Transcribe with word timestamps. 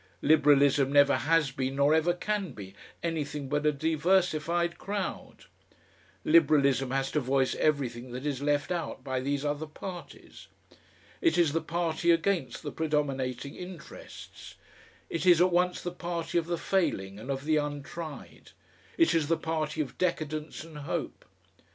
Liberalism 0.23 0.91
never 0.91 1.15
has 1.15 1.51
been 1.51 1.75
nor 1.75 1.93
ever 1.93 2.11
can 2.15 2.53
be 2.53 2.73
anything 3.03 3.47
but 3.47 3.67
a 3.67 3.71
diversified 3.71 4.79
crowd. 4.79 5.45
Liberalism 6.25 6.89
has 6.89 7.11
to 7.11 7.19
voice 7.19 7.53
everything 7.57 8.09
that 8.11 8.25
is 8.25 8.41
left 8.41 8.71
out 8.71 9.03
by 9.03 9.19
these 9.19 9.45
other 9.45 9.67
parties. 9.67 10.47
It 11.21 11.37
is 11.37 11.53
the 11.53 11.61
party 11.61 12.09
against 12.09 12.63
the 12.63 12.71
predominating 12.71 13.55
interests. 13.55 14.55
It 15.07 15.27
is 15.27 15.39
at 15.39 15.51
once 15.51 15.83
the 15.83 15.91
party 15.91 16.39
of 16.39 16.47
the 16.47 16.57
failing 16.57 17.19
and 17.19 17.29
of 17.29 17.45
the 17.45 17.57
untried; 17.57 18.53
it 18.97 19.13
is 19.13 19.27
the 19.27 19.37
party 19.37 19.81
of 19.81 19.99
decadence 19.99 20.63
and 20.63 20.79
hope. 20.79 21.25